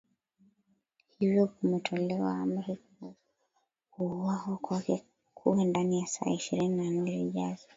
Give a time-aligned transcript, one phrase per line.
[1.19, 2.77] Hivyo kumetolewa amri
[3.91, 7.67] kuuawa kwake kuwe ndani ya saa ishirini na nne zijazo